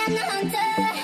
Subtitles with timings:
[0.00, 0.99] I am the hunter.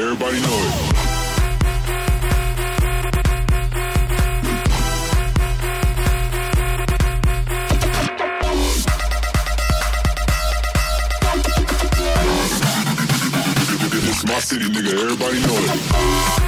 [0.00, 0.98] Everybody know it.
[14.08, 14.92] It's my city, nigga.
[14.92, 16.47] Everybody know it.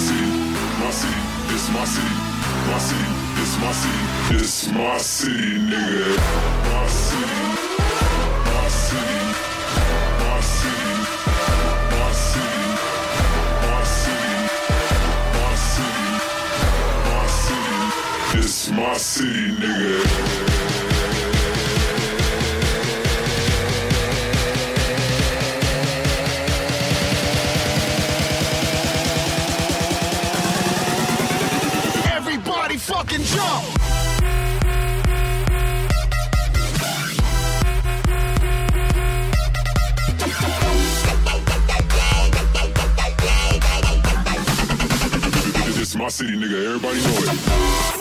[0.00, 2.14] my city, this my city,
[2.70, 3.04] my city,
[3.36, 6.16] this my city, this my city, nigga.
[6.64, 7.40] My city,
[8.46, 9.20] my city,
[10.20, 10.94] my city,
[11.92, 12.64] my city,
[13.60, 14.38] my city,
[15.36, 16.06] my city,
[17.12, 20.59] my my city, nigga.
[32.90, 33.80] fucking jump.
[45.96, 46.64] my city, nigga.
[46.64, 47.99] Everybody know it.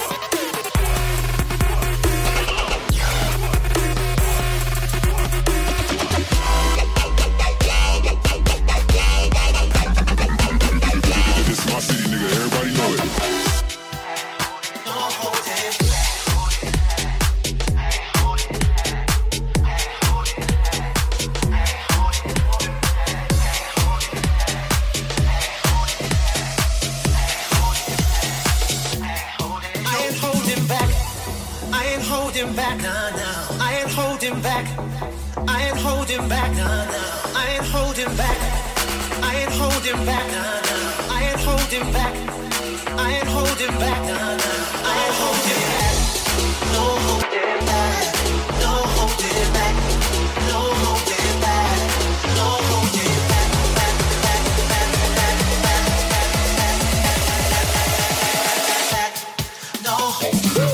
[60.20, 60.69] Classic.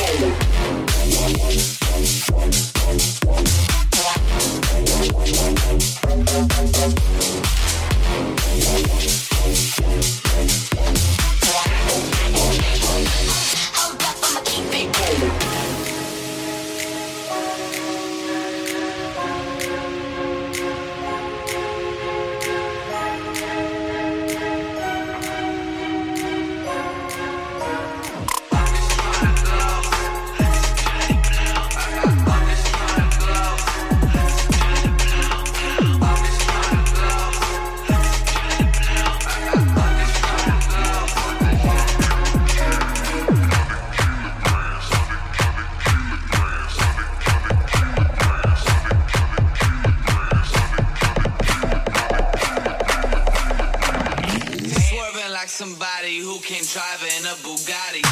[0.00, 0.47] Home.
[55.48, 58.02] Somebody who can drive in a Bugatti.